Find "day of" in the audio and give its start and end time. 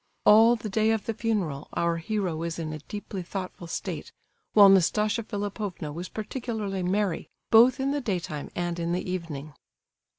0.67-1.05